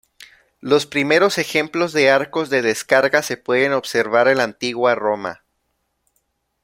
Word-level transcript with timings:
Los 0.61 0.87
primeros 0.87 1.37
ejemplos 1.37 1.93
de 1.93 2.09
arcos 2.09 2.49
de 2.49 2.63
descarga 2.63 3.21
se 3.21 3.37
pueden 3.37 3.73
observar 3.73 4.27
en 4.29 4.37
la 4.39 4.45
antigua 4.45 4.95
Roma. 4.95 5.43